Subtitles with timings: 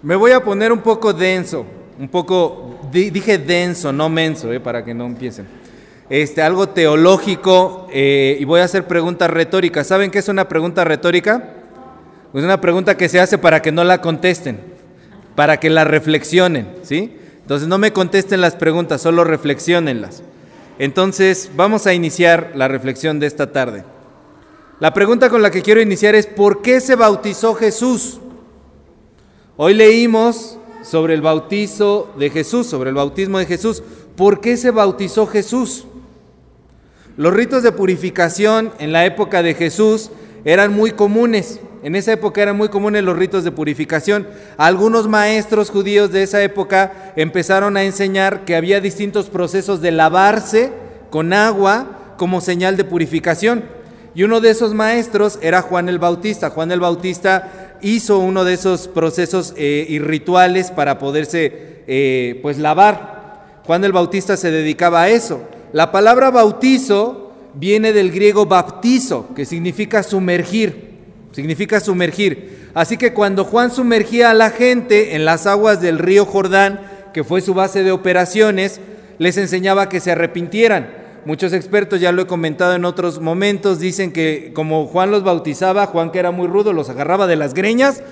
[0.00, 1.66] Me voy a poner un poco denso,
[1.98, 5.48] un poco, dije denso, no menso, eh, para que no empiecen.
[6.08, 9.88] Este, algo teológico eh, y voy a hacer preguntas retóricas.
[9.88, 11.50] ¿Saben qué es una pregunta retórica?
[12.32, 14.60] Es una pregunta que se hace para que no la contesten,
[15.34, 17.16] para que la reflexionen, ¿sí?
[17.40, 20.22] Entonces no me contesten las preguntas, solo reflexionenlas.
[20.78, 23.82] Entonces vamos a iniciar la reflexión de esta tarde.
[24.78, 28.20] La pregunta con la que quiero iniciar es ¿por qué se bautizó Jesús?
[29.60, 33.82] Hoy leímos sobre el bautizo de Jesús, sobre el bautismo de Jesús.
[34.14, 35.84] ¿Por qué se bautizó Jesús?
[37.16, 40.12] Los ritos de purificación en la época de Jesús
[40.44, 41.58] eran muy comunes.
[41.82, 44.28] En esa época eran muy comunes los ritos de purificación.
[44.58, 50.70] Algunos maestros judíos de esa época empezaron a enseñar que había distintos procesos de lavarse
[51.10, 53.64] con agua como señal de purificación.
[54.14, 56.50] Y uno de esos maestros era Juan el Bautista.
[56.50, 62.58] Juan el Bautista hizo uno de esos procesos eh, y rituales para poderse eh, pues
[62.58, 63.60] lavar.
[63.64, 65.42] Juan el Bautista se dedicaba a eso.
[65.72, 70.88] La palabra bautizo viene del griego baptizo, que significa sumergir
[71.32, 72.70] significa sumergir.
[72.74, 76.80] Así que cuando Juan sumergía a la gente en las aguas del río Jordán,
[77.12, 78.80] que fue su base de operaciones,
[79.18, 80.90] les enseñaba que se arrepintieran.
[81.24, 85.86] Muchos expertos, ya lo he comentado en otros momentos, dicen que como Juan los bautizaba,
[85.86, 88.02] Juan que era muy rudo, los agarraba de las greñas,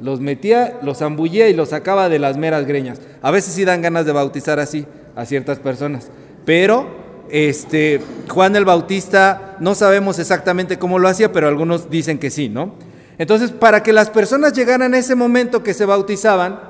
[0.00, 3.00] los metía, los zambullía y los sacaba de las meras greñas.
[3.22, 6.10] A veces sí dan ganas de bautizar así a ciertas personas,
[6.44, 6.86] pero
[7.30, 12.48] este, Juan el Bautista, no sabemos exactamente cómo lo hacía, pero algunos dicen que sí,
[12.48, 12.74] ¿no?
[13.18, 16.60] Entonces, para que las personas llegaran a ese momento que se bautizaban,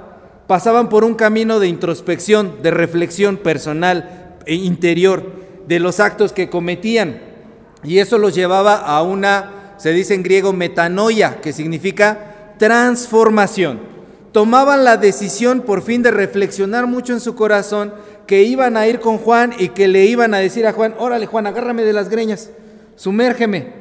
[0.46, 6.48] pasaban por un camino de introspección, de reflexión personal e interior de los actos que
[6.48, 7.20] cometían.
[7.84, 13.80] Y eso los llevaba a una, se dice en griego, metanoia, que significa transformación.
[14.32, 17.92] Tomaban la decisión por fin de reflexionar mucho en su corazón
[18.26, 21.26] que iban a ir con Juan y que le iban a decir a Juan, órale
[21.26, 22.50] Juan, agárrame de las greñas,
[22.94, 23.72] sumérgeme,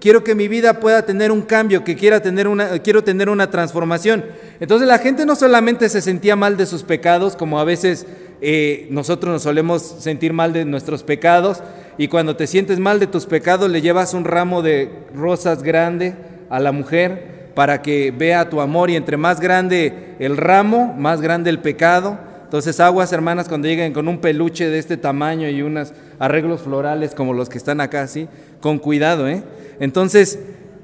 [0.00, 3.50] quiero que mi vida pueda tener un cambio, que quiera tener una, quiero tener una
[3.50, 4.24] transformación.
[4.58, 8.06] Entonces la gente no solamente se sentía mal de sus pecados, como a veces
[8.42, 11.62] eh, nosotros nos solemos sentir mal de nuestros pecados,
[11.96, 16.14] y cuando te sientes mal de tus pecados le llevas un ramo de rosas grande
[16.50, 21.20] a la mujer para que vea tu amor y entre más grande el ramo, más
[21.20, 22.18] grande el pecado.
[22.44, 27.14] Entonces, aguas, hermanas, cuando lleguen con un peluche de este tamaño y unos arreglos florales
[27.14, 28.28] como los que están acá, ¿sí?
[28.60, 29.42] Con cuidado, ¿eh?
[29.80, 30.38] Entonces,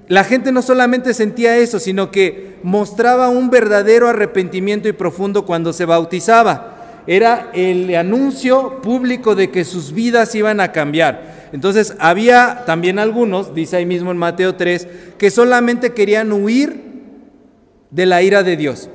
[0.09, 5.75] la gente no solamente sentía eso, sino que mostraba un verdadero arrepentimiento y profundo cuando
[5.75, 6.78] se bautizaba.
[7.09, 11.49] Era el anuncio público de que sus vidas iban a cambiar.
[11.53, 14.87] Entonces, había también algunos, dice ahí mismo en Mateo 3,
[15.17, 16.83] que solamente querían huir
[17.91, 18.91] de la ira de Dios.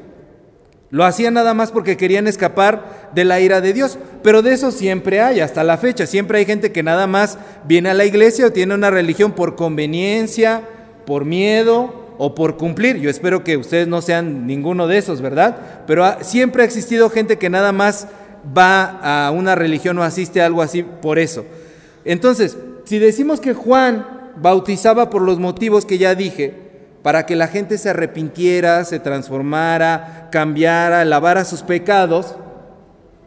[0.92, 3.98] Lo hacían nada más porque querían escapar de la ira de Dios.
[4.22, 6.06] Pero de eso siempre hay, hasta la fecha.
[6.06, 9.56] Siempre hay gente que nada más viene a la iglesia o tiene una religión por
[9.56, 10.62] conveniencia,
[11.08, 13.02] por miedo o por cumplir.
[13.02, 15.58] Yo espero que ustedes no sean ninguno de esos, ¿verdad?
[15.86, 18.08] Pero siempre ha existido gente que nada más
[18.58, 21.44] va a una religión o asiste a algo así por eso.
[22.06, 26.54] Entonces, si decimos que Juan bautizaba por los motivos que ya dije,
[27.02, 32.36] para que la gente se arrepintiera, se transformara, cambiara, lavara sus pecados,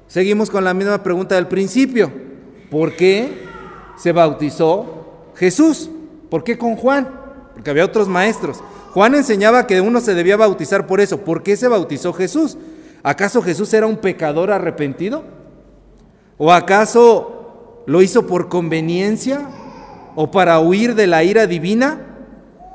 [0.07, 2.11] seguimos con la misma pregunta del principio.
[2.71, 3.45] ¿Por qué
[3.99, 5.91] se bautizó Jesús?
[6.31, 7.07] ¿Por qué con Juan?
[7.53, 8.63] Porque había otros maestros.
[8.97, 11.21] Juan enseñaba que uno se debía bautizar por eso.
[11.21, 12.57] ¿Por qué se bautizó Jesús?
[13.03, 15.23] ¿Acaso Jesús era un pecador arrepentido?
[16.39, 19.51] ¿O acaso lo hizo por conveniencia?
[20.15, 22.07] ¿O para huir de la ira divina?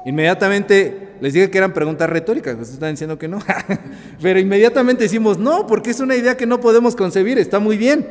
[0.05, 3.39] Inmediatamente les dije que eran preguntas retóricas, ustedes están diciendo que no.
[4.21, 8.05] Pero inmediatamente decimos, no, porque es una idea que no podemos concebir, está muy bien.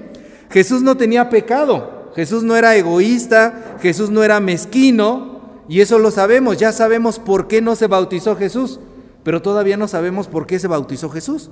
[0.50, 6.10] Jesús no tenía pecado, Jesús no era egoísta, Jesús no era mezquino, y eso lo
[6.10, 8.81] sabemos, ya sabemos por qué no se bautizó Jesús,
[9.22, 11.50] pero todavía no sabemos por qué se bautizó Jesús.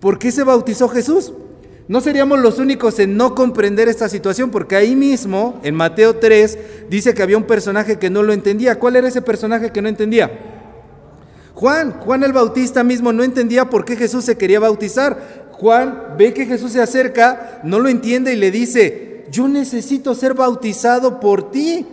[0.00, 1.32] ¿Por qué se bautizó Jesús?
[1.88, 6.58] No seríamos los únicos en no comprender esta situación, porque ahí mismo, en Mateo 3,
[6.88, 8.78] dice que había un personaje que no lo entendía.
[8.78, 10.30] ¿Cuál era ese personaje que no entendía?
[11.54, 15.48] Juan, Juan el Bautista mismo no entendía por qué Jesús se quería bautizar.
[15.50, 20.34] Juan ve que Jesús se acerca, no lo entiende y le dice, yo necesito ser
[20.34, 21.86] bautizado por ti.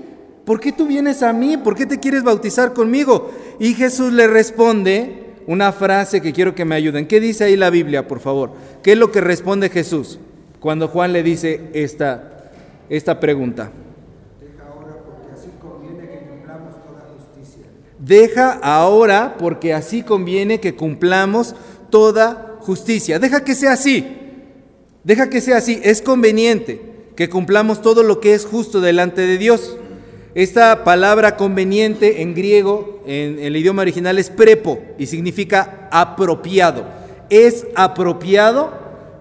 [0.47, 1.57] ¿Por qué tú vienes a mí?
[1.57, 3.31] ¿Por qué te quieres bautizar conmigo?
[3.59, 7.05] Y Jesús le responde, una frase que quiero que me ayuden.
[7.05, 8.51] ¿Qué dice ahí la Biblia, por favor?
[8.81, 10.19] ¿Qué es lo que responde Jesús
[10.61, 12.49] cuando Juan le dice esta,
[12.87, 13.71] esta pregunta?
[14.39, 17.65] Deja ahora porque así conviene que cumplamos toda justicia.
[17.99, 21.55] Deja ahora porque así conviene que cumplamos
[21.89, 23.19] toda justicia.
[23.19, 24.15] Deja que sea así.
[25.03, 25.81] Deja que sea así.
[25.83, 26.81] Es conveniente
[27.17, 29.77] que cumplamos todo lo que es justo delante de Dios.
[30.37, 36.85] Esta palabra conveniente en griego, en, el idioma original, es prepo y significa apropiado.
[37.31, 38.71] Es apropiado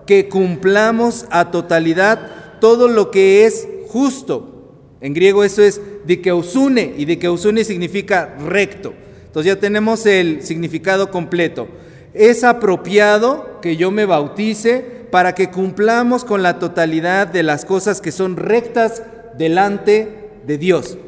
[0.06, 4.74] que cumplamos a totalidad todo lo que es justo.
[5.00, 8.92] En griego eso es dikeusune y dikeusune significa recto.
[9.24, 11.66] Entonces ya tenemos el significado completo.
[12.12, 18.02] Es apropiado que yo me bautice para que cumplamos con la totalidad de las cosas
[18.02, 19.02] que son rectas
[19.38, 20.98] delante de Dios.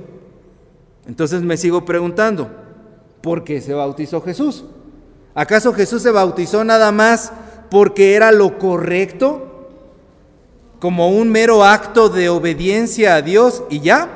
[1.09, 2.51] Entonces me sigo preguntando,
[3.23, 4.67] ¿por qué se bautizó Jesús?
[5.35, 7.33] ¿Acaso Jesús se bautizó nada más
[7.71, 9.71] porque era lo correcto?
[10.81, 14.09] Como un mero acto de obediencia a Dios y ya.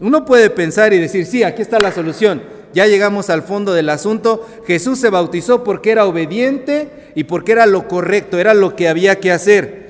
[0.00, 2.42] Uno puede pensar y decir, sí, aquí está la solución.
[2.72, 4.48] Ya llegamos al fondo del asunto.
[4.66, 9.20] Jesús se bautizó porque era obediente y porque era lo correcto, era lo que había
[9.20, 9.81] que hacer.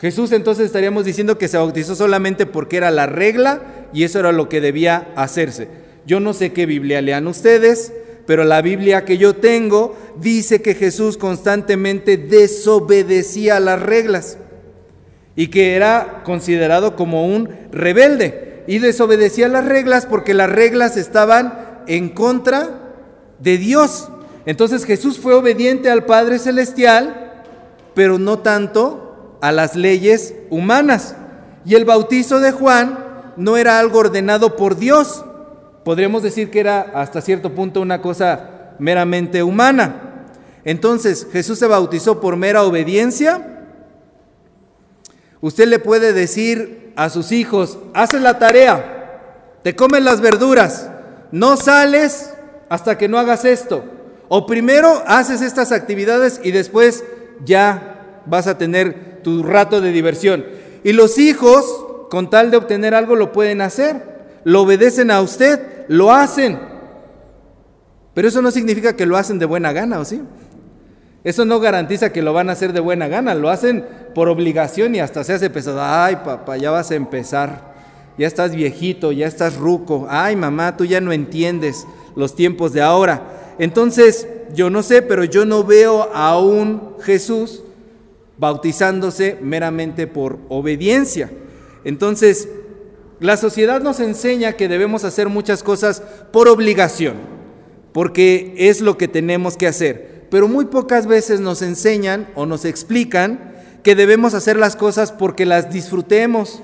[0.00, 3.62] Jesús entonces estaríamos diciendo que se bautizó solamente porque era la regla
[3.92, 5.68] y eso era lo que debía hacerse.
[6.06, 7.92] Yo no sé qué Biblia lean ustedes,
[8.26, 14.38] pero la Biblia que yo tengo dice que Jesús constantemente desobedecía las reglas
[15.36, 21.82] y que era considerado como un rebelde y desobedecía las reglas porque las reglas estaban
[21.86, 22.94] en contra
[23.38, 24.08] de Dios.
[24.46, 27.42] Entonces Jesús fue obediente al Padre Celestial,
[27.94, 29.03] pero no tanto
[29.44, 31.16] a las leyes humanas.
[31.66, 35.22] Y el bautizo de Juan no era algo ordenado por Dios.
[35.84, 40.24] Podríamos decir que era hasta cierto punto una cosa meramente humana.
[40.64, 43.66] Entonces, Jesús se bautizó por mera obediencia.
[45.42, 50.88] Usted le puede decir a sus hijos, haces la tarea, te comen las verduras,
[51.32, 52.32] no sales
[52.70, 53.84] hasta que no hagas esto.
[54.28, 57.04] O primero haces estas actividades y después
[57.44, 57.93] ya
[58.26, 60.44] vas a tener tu rato de diversión.
[60.82, 64.14] Y los hijos, con tal de obtener algo, lo pueden hacer.
[64.44, 66.58] Lo obedecen a usted, lo hacen.
[68.12, 70.22] Pero eso no significa que lo hacen de buena gana, ¿o sí?
[71.24, 73.84] Eso no garantiza que lo van a hacer de buena gana, lo hacen
[74.14, 75.80] por obligación y hasta se hace pesado.
[75.82, 77.74] Ay, papá, ya vas a empezar.
[78.18, 80.06] Ya estás viejito, ya estás ruco.
[80.08, 83.54] Ay, mamá, tú ya no entiendes los tiempos de ahora.
[83.58, 87.62] Entonces, yo no sé, pero yo no veo a un Jesús
[88.38, 91.30] bautizándose meramente por obediencia.
[91.84, 92.48] Entonces,
[93.20, 96.02] la sociedad nos enseña que debemos hacer muchas cosas
[96.32, 97.14] por obligación,
[97.92, 100.26] porque es lo que tenemos que hacer.
[100.30, 105.46] Pero muy pocas veces nos enseñan o nos explican que debemos hacer las cosas porque
[105.46, 106.62] las disfrutemos,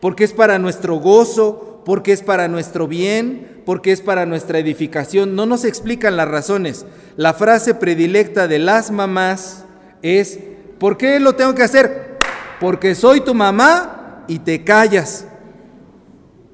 [0.00, 5.36] porque es para nuestro gozo, porque es para nuestro bien, porque es para nuestra edificación.
[5.36, 6.86] No nos explican las razones.
[7.16, 9.64] La frase predilecta de las mamás
[10.02, 10.40] es
[10.78, 12.18] ¿Por qué lo tengo que hacer?
[12.60, 15.26] Porque soy tu mamá y te callas.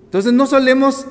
[0.04, 1.06] Entonces no solemos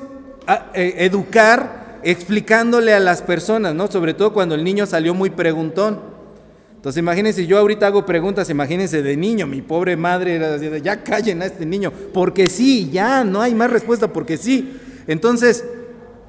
[0.46, 3.90] ah, eh, educar explicándole a las personas, ¿no?
[3.90, 6.00] Sobre todo cuando el niño salió muy preguntón.
[6.76, 11.04] Entonces imagínense, yo ahorita hago preguntas, imagínense de niño, mi pobre madre era así, ya
[11.04, 14.78] callen a este niño, porque sí, ya, no hay más respuesta, porque sí.
[15.06, 15.64] Entonces,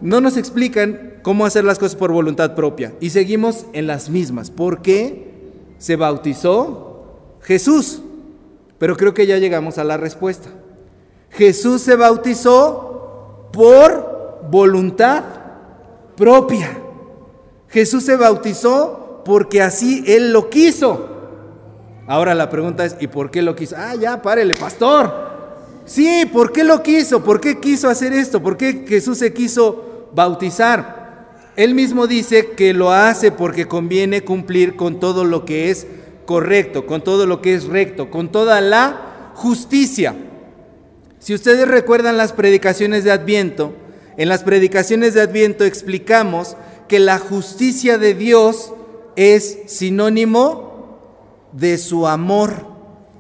[0.01, 4.50] no nos explican cómo hacer las cosas por voluntad propia y seguimos en las mismas.
[4.50, 5.31] ¿Por qué?
[5.81, 7.06] Se bautizó
[7.42, 8.02] Jesús.
[8.78, 10.50] Pero creo que ya llegamos a la respuesta.
[11.31, 15.23] Jesús se bautizó por voluntad
[16.16, 16.78] propia.
[17.68, 21.09] Jesús se bautizó porque así Él lo quiso.
[22.07, 23.76] Ahora la pregunta es, ¿y por qué lo quiso?
[23.78, 25.11] Ah, ya, párele, pastor.
[25.85, 27.23] Sí, ¿por qué lo quiso?
[27.23, 28.42] ¿Por qué quiso hacer esto?
[28.42, 31.00] ¿Por qué Jesús se quiso bautizar?
[31.61, 35.85] Él mismo dice que lo hace porque conviene cumplir con todo lo que es
[36.25, 40.15] correcto, con todo lo que es recto, con toda la justicia.
[41.19, 43.75] Si ustedes recuerdan las predicaciones de Adviento,
[44.18, 48.73] en las predicaciones de Adviento explicamos que la justicia de Dios
[49.15, 50.97] es sinónimo
[51.51, 52.70] de su amor.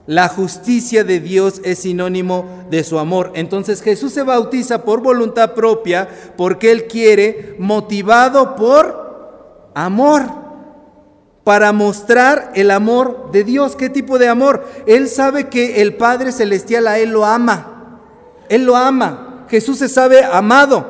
[0.07, 3.31] La justicia de Dios es sinónimo de su amor.
[3.35, 10.23] Entonces Jesús se bautiza por voluntad propia porque Él quiere, motivado por amor,
[11.43, 13.75] para mostrar el amor de Dios.
[13.75, 14.65] ¿Qué tipo de amor?
[14.85, 17.99] Él sabe que el Padre Celestial a Él lo ama.
[18.49, 19.45] Él lo ama.
[19.49, 20.85] Jesús se sabe amado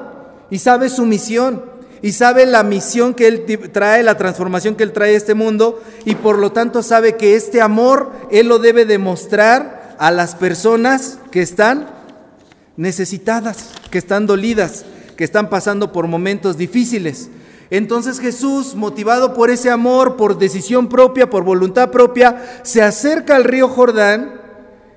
[0.50, 1.71] y sabe su misión
[2.01, 5.81] y sabe la misión que Él trae, la transformación que Él trae a este mundo
[6.05, 11.20] y por lo tanto sabe que este amor Él lo debe demostrar a las personas
[11.29, 11.88] que están
[12.75, 17.29] necesitadas, que están dolidas, que están pasando por momentos difíciles.
[17.70, 23.43] Entonces Jesús, motivado por ese amor, por decisión propia, por voluntad propia, se acerca al
[23.43, 24.41] río Jordán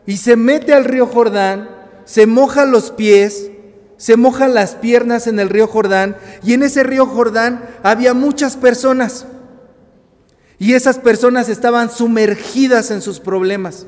[0.07, 1.69] y se mete al río Jordán,
[2.05, 3.51] se moja los pies,
[3.97, 8.57] se mojan las piernas en el río Jordán y en ese río Jordán había muchas
[8.57, 9.27] personas.
[10.59, 13.87] Y esas personas estaban sumergidas en sus problemas.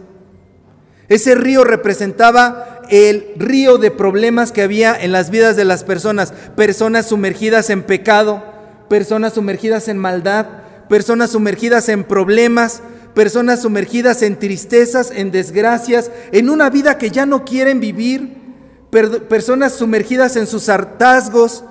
[1.08, 6.32] Ese río representaba el río de problemas que había en las vidas de las personas,
[6.56, 8.44] personas sumergidas en pecado,
[8.88, 10.46] personas sumergidas en maldad,
[10.88, 12.82] personas sumergidas en problemas,
[13.14, 18.46] personas sumergidas en tristezas, en desgracias, en una vida que ya no quieren vivir,
[18.90, 21.64] personas sumergidas en sus hartazgos,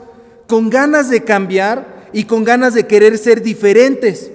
[0.48, 4.32] con ganas de cambiar y con ganas de querer ser diferentes.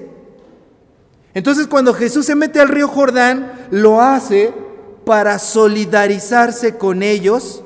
[1.34, 4.52] Entonces cuando Jesús se mete al río Jordán, lo hace
[5.04, 7.62] para solidarizarse con ellos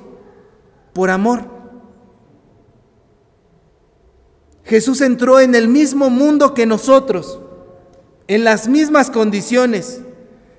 [0.92, 1.54] por amor.
[4.64, 7.38] Jesús entró en el mismo mundo que nosotros,
[8.28, 10.00] en las mismas condiciones.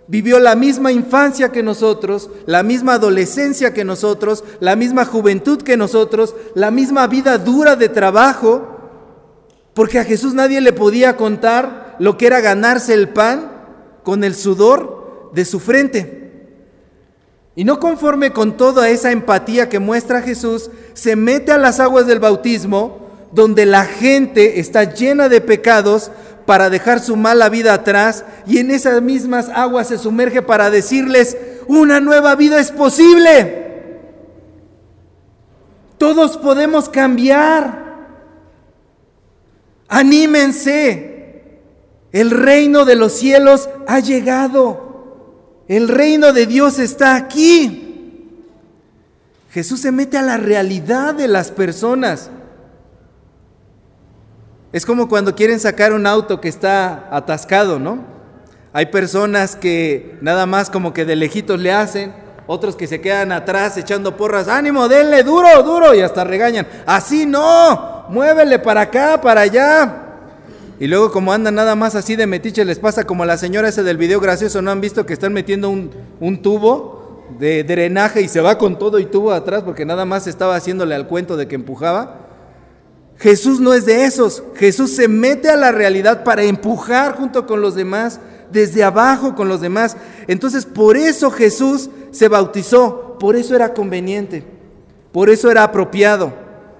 [0.07, 5.77] Vivió la misma infancia que nosotros, la misma adolescencia que nosotros, la misma juventud que
[5.77, 8.67] nosotros, la misma vida dura de trabajo,
[9.73, 13.51] porque a Jesús nadie le podía contar lo que era ganarse el pan
[14.03, 16.25] con el sudor de su frente.
[17.55, 22.05] Y no conforme con toda esa empatía que muestra Jesús, se mete a las aguas
[22.05, 26.11] del bautismo donde la gente está llena de pecados
[26.45, 31.37] para dejar su mala vida atrás y en esas mismas aguas se sumerge para decirles,
[31.67, 33.65] una nueva vida es posible.
[35.97, 37.85] Todos podemos cambiar.
[39.87, 41.13] Anímense.
[42.11, 44.85] El reino de los cielos ha llegado.
[45.67, 47.81] El reino de Dios está aquí.
[49.51, 52.29] Jesús se mete a la realidad de las personas.
[54.75, 57.99] Es como cuando quieren sacar un auto que está atascado, ¿no?
[58.73, 62.13] Hay personas que nada más como que de lejitos le hacen,
[62.45, 67.25] otros que se quedan atrás echando porras, ánimo, denle duro, duro, y hasta regañan, así
[67.25, 69.95] no, muévele para acá, para allá.
[70.77, 73.81] Y luego como andan nada más así de metiche, les pasa como la señora ese
[73.81, 78.41] del video gracioso, ¿no han visto que están metiendo un tubo de drenaje y se
[78.41, 81.55] va con todo y tubo atrás porque nada más estaba haciéndole al cuento de que
[81.55, 82.24] empujaba?
[83.17, 84.43] Jesús no es de esos.
[84.55, 88.19] Jesús se mete a la realidad para empujar junto con los demás,
[88.51, 89.97] desde abajo con los demás.
[90.27, 94.43] Entonces, por eso Jesús se bautizó, por eso era conveniente,
[95.11, 96.33] por eso era apropiado,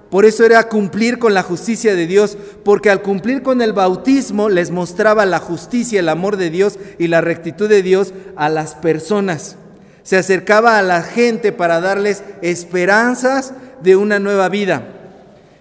[0.10, 4.50] por eso era cumplir con la justicia de Dios, porque al cumplir con el bautismo
[4.50, 8.75] les mostraba la justicia, el amor de Dios y la rectitud de Dios a las
[8.75, 9.58] personas.
[10.04, 15.04] Se acercaba a la gente para darles esperanzas de una nueva vida.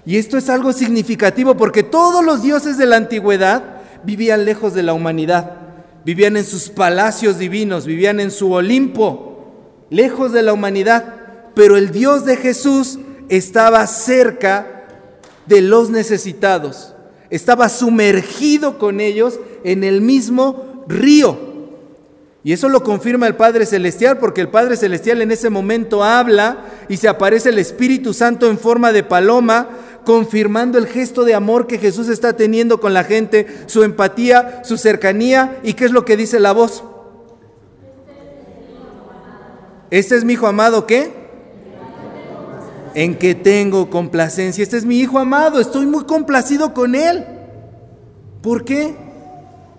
[0.07, 3.63] Y esto es algo significativo porque todos los dioses de la antigüedad
[4.05, 5.53] vivían lejos de la humanidad,
[6.05, 9.35] vivían en sus palacios divinos, vivían en su Olimpo,
[9.91, 11.15] lejos de la humanidad,
[11.55, 14.85] pero el Dios de Jesús estaba cerca
[15.47, 16.95] de los necesitados,
[17.31, 21.55] estaba sumergido con ellos en el mismo río.
[22.47, 26.59] Y eso lo confirma el Padre Celestial, porque el Padre Celestial en ese momento habla
[26.91, 29.69] y se aparece el Espíritu Santo en forma de paloma
[30.05, 34.77] confirmando el gesto de amor que Jesús está teniendo con la gente, su empatía, su
[34.77, 35.59] cercanía.
[35.63, 36.85] ¿Y qué es lo que dice la voz?
[39.91, 41.13] Este es mi hijo amado, ¿qué?
[42.95, 44.63] En que tengo complacencia.
[44.63, 47.25] Este es mi hijo amado, estoy muy complacido con él.
[48.43, 48.95] ¿Por qué?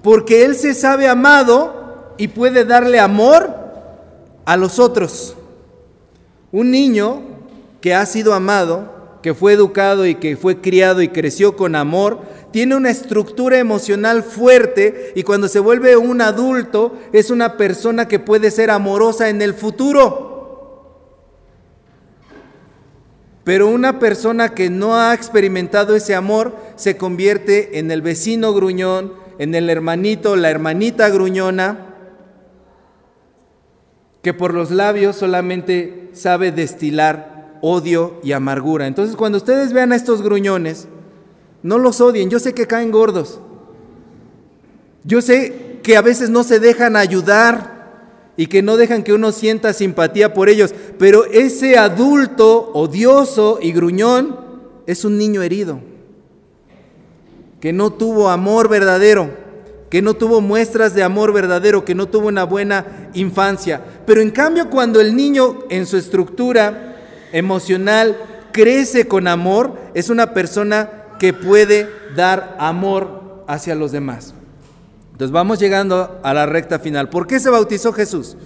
[0.02, 3.54] Porque él se sabe amado y puede darle amor
[4.46, 5.36] a los otros.
[6.52, 7.22] Un niño
[7.82, 8.95] que ha sido amado
[9.26, 12.20] que fue educado y que fue criado y creció con amor,
[12.52, 18.20] tiene una estructura emocional fuerte y cuando se vuelve un adulto es una persona que
[18.20, 21.10] puede ser amorosa en el futuro.
[23.44, 29.12] Pero una persona que no ha experimentado ese amor se convierte en el vecino gruñón,
[29.40, 31.96] en el hermanito, la hermanita gruñona,
[34.22, 37.35] que por los labios solamente sabe destilar
[37.68, 38.86] odio y amargura.
[38.86, 40.88] Entonces cuando ustedes vean a estos gruñones,
[41.64, 42.30] no los odien.
[42.30, 43.40] Yo sé que caen gordos.
[45.04, 47.74] Yo sé que a veces no se dejan ayudar
[48.38, 50.76] y que no dejan que uno sienta simpatía por ellos.
[51.00, 54.38] Pero ese adulto odioso y gruñón
[54.86, 55.80] es un niño herido,
[57.60, 59.32] que no tuvo amor verdadero,
[59.90, 63.82] que no tuvo muestras de amor verdadero, que no tuvo una buena infancia.
[64.06, 66.95] Pero en cambio cuando el niño en su estructura
[67.36, 68.18] emocional,
[68.54, 70.90] crece con amor, es una persona
[71.20, 74.34] que puede dar amor hacia los demás.
[75.12, 77.10] Entonces vamos llegando a la recta final.
[77.10, 78.38] ¿Por qué se bautizó Jesús?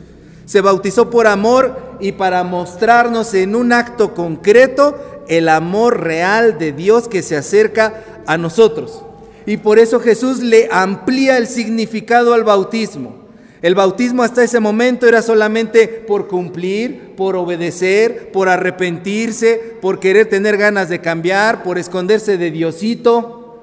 [0.46, 6.72] Se bautizó por amor y para mostrarnos en un acto concreto el amor real de
[6.72, 9.04] Dios que se acerca a nosotros.
[9.46, 13.19] Y por eso Jesús le amplía el significado al bautismo.
[13.62, 20.30] El bautismo hasta ese momento era solamente por cumplir, por obedecer, por arrepentirse, por querer
[20.30, 23.60] tener ganas de cambiar, por esconderse de Diosito.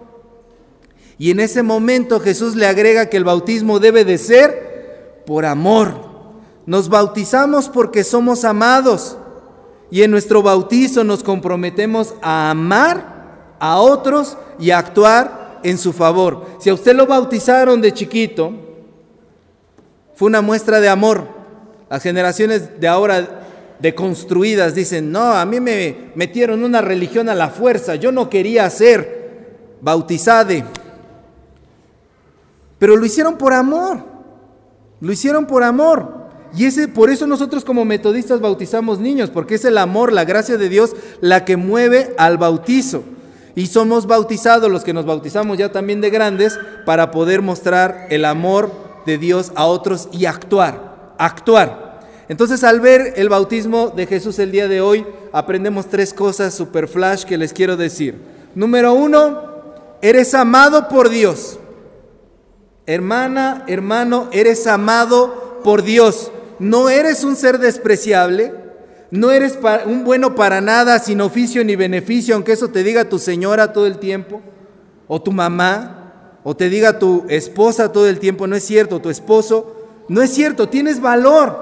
[1.19, 5.95] Y en ese momento Jesús le agrega que el bautismo debe de ser por amor.
[6.67, 9.17] Nos bautizamos porque somos amados
[9.91, 15.95] y en nuestro bautizo nos comprometemos a amar a otros y a actuar en su
[15.95, 16.45] favor.
[16.59, 18.66] Si a usted lo bautizaron de chiquito,
[20.17, 21.29] fue una muestra de amor.
[21.89, 23.43] Las generaciones de ahora
[23.79, 28.69] deconstruidas dicen, no, a mí me metieron una religión a la fuerza, yo no quería
[28.71, 30.65] ser bautizade.
[32.79, 34.01] Pero lo hicieron por amor,
[35.01, 36.27] lo hicieron por amor.
[36.57, 40.57] Y ese, por eso nosotros como metodistas bautizamos niños, porque es el amor, la gracia
[40.57, 43.05] de Dios la que mueve al bautizo.
[43.55, 48.25] Y somos bautizados, los que nos bautizamos ya también de grandes, para poder mostrar el
[48.25, 52.01] amor de Dios a otros y actuar, actuar.
[52.29, 56.89] Entonces al ver el bautismo de Jesús el día de hoy, aprendemos tres cosas super
[56.89, 58.21] flash que les quiero decir.
[58.55, 59.41] Número uno,
[60.03, 61.59] eres amado por Dios.
[62.87, 66.31] Hermana, hermano, eres amado por Dios.
[66.59, 68.53] No eres un ser despreciable,
[69.11, 73.19] no eres un bueno para nada, sin oficio ni beneficio, aunque eso te diga tu
[73.19, 74.43] señora todo el tiempo,
[75.07, 76.06] o tu mamá,
[76.49, 79.75] o te diga tu esposa todo el tiempo, no es cierto, tu esposo,
[80.07, 81.59] no es cierto, tienes valor.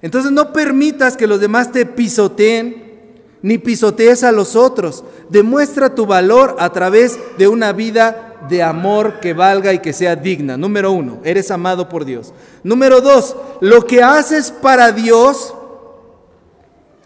[0.00, 3.10] Entonces no permitas que los demás te pisoteen,
[3.42, 5.04] ni pisotees a los otros.
[5.28, 10.16] Demuestra tu valor a través de una vida de amor que valga y que sea
[10.16, 10.56] digna.
[10.56, 12.32] Número uno, eres amado por Dios.
[12.62, 15.52] Número dos, lo que haces para Dios,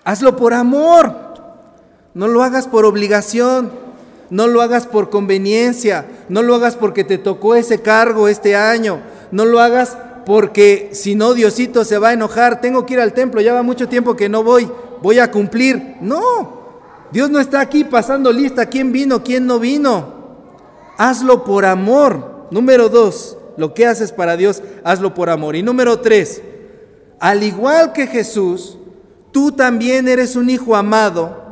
[0.05, 1.17] hazlo por amor.
[2.15, 3.84] No lo hagas por obligación.
[4.35, 9.01] No lo hagas por conveniencia, no lo hagas porque te tocó ese cargo este año,
[9.31, 13.13] no lo hagas porque si no Diosito se va a enojar, tengo que ir al
[13.13, 14.69] templo, ya va mucho tiempo que no voy,
[15.01, 15.99] voy a cumplir.
[16.01, 16.65] No,
[17.13, 20.13] Dios no está aquí pasando lista, quién vino, quién no vino.
[20.99, 22.49] Hazlo por amor.
[22.51, 25.55] Número dos, lo que haces para Dios, hazlo por amor.
[25.55, 26.43] Y número tres,
[27.21, 28.79] al igual que Jesús,
[29.31, 31.44] tú también eres un hijo amado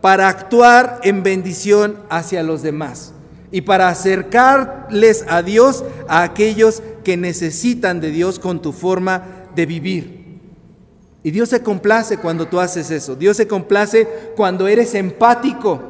[0.00, 3.12] para actuar en bendición hacia los demás
[3.52, 9.66] y para acercarles a Dios a aquellos que necesitan de Dios con tu forma de
[9.66, 10.20] vivir.
[11.22, 13.14] Y Dios se complace cuando tú haces eso.
[13.14, 15.82] Dios se complace cuando eres empático,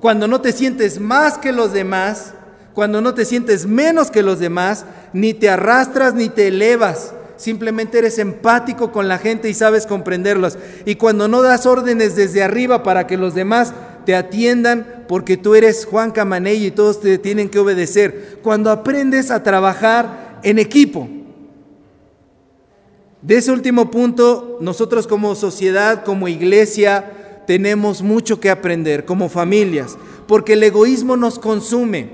[0.00, 2.34] cuando no te sientes más que los demás,
[2.74, 7.98] cuando no te sientes menos que los demás, ni te arrastras ni te elevas, simplemente
[7.98, 10.56] eres empático con la gente y sabes comprenderlos.
[10.86, 13.74] Y cuando no das órdenes desde arriba para que los demás
[14.06, 18.38] te atiendan porque tú eres Juan Camaney y todos te tienen que obedecer.
[18.42, 21.06] Cuando aprendes a trabajar en equipo.
[23.20, 29.98] De ese último punto, nosotros como sociedad, como iglesia, tenemos mucho que aprender, como familias,
[30.26, 32.08] porque el egoísmo nos consume.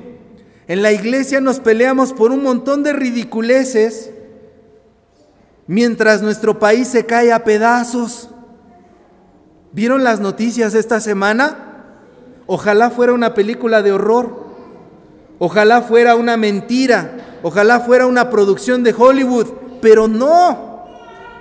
[0.66, 4.09] En la iglesia nos peleamos por un montón de ridiculeces
[5.70, 8.28] mientras nuestro país se cae a pedazos.
[9.70, 11.84] ¿Vieron las noticias esta semana?
[12.48, 14.46] Ojalá fuera una película de horror.
[15.38, 17.38] Ojalá fuera una mentira.
[17.44, 19.46] Ojalá fuera una producción de Hollywood.
[19.80, 20.86] Pero no.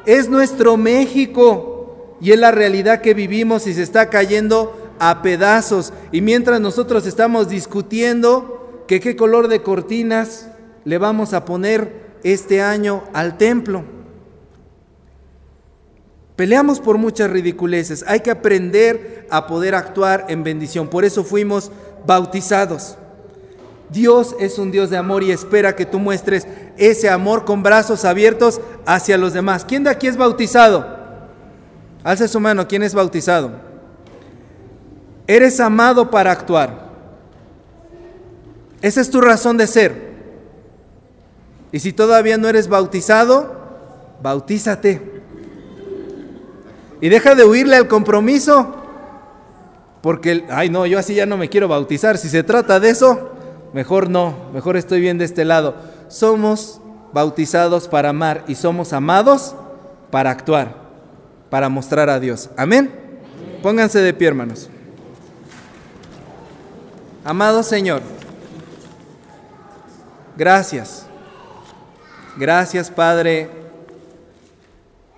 [0.05, 2.17] Es nuestro México.
[2.21, 5.91] Y es la realidad que vivimos y se está cayendo a pedazos.
[6.11, 10.51] Y mientras nosotros estamos discutiendo que qué color de cortinas
[10.85, 13.97] le vamos a poner este año al templo.
[16.39, 18.05] Peleamos por muchas ridiculeces.
[18.07, 20.87] Hay que aprender a poder actuar en bendición.
[20.87, 21.69] Por eso fuimos
[22.07, 22.95] bautizados.
[23.89, 26.47] Dios es un Dios de amor y espera que tú muestres
[26.77, 29.65] ese amor con brazos abiertos hacia los demás.
[29.65, 30.87] ¿Quién de aquí es bautizado?
[32.05, 33.51] Alce su mano, ¿quién es bautizado?
[35.27, 36.89] Eres amado para actuar.
[38.81, 40.13] Esa es tu razón de ser.
[41.73, 43.57] Y si todavía no eres bautizado,
[44.23, 45.18] bautízate.
[47.01, 48.75] Y deja de huirle al compromiso.
[50.01, 52.17] Porque, ay no, yo así ya no me quiero bautizar.
[52.17, 53.31] Si se trata de eso,
[53.73, 55.75] mejor no, mejor estoy bien de este lado.
[56.07, 56.81] Somos
[57.13, 59.55] bautizados para amar y somos amados
[60.11, 60.75] para actuar,
[61.49, 62.49] para mostrar a Dios.
[62.55, 62.91] Amén.
[63.61, 64.69] Pónganse de pie, hermanos.
[67.25, 68.01] Amado Señor,
[70.37, 71.05] gracias.
[72.37, 73.49] Gracias, Padre,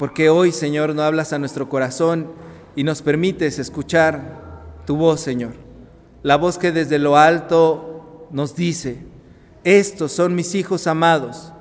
[0.02, 2.32] porque hoy, Señor, no hablas a nuestro corazón
[2.76, 5.54] y nos permites escuchar tu voz, Señor.
[6.24, 8.98] La voz que desde lo alto nos dice,
[9.64, 11.54] estos son mis hijos amados,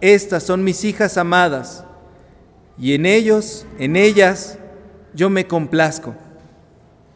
[0.00, 1.84] estas son mis hijas amadas,
[2.78, 4.58] y en ellos, en ellas,
[5.12, 6.14] yo me complazco.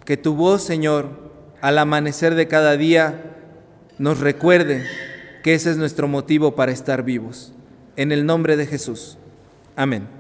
[0.05, 1.09] Que tu voz, Señor,
[1.63, 3.35] al amanecer de cada día,
[3.97, 4.85] nos recuerde
[5.43, 7.55] que ese es nuestro motivo para estar vivos.
[7.97, 9.17] En el nombre de Jesús.
[9.75, 10.16] Amén.